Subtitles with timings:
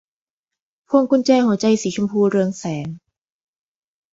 [0.89, 2.87] พวงกุญแจหัวใจสีชมพูเรืองแสง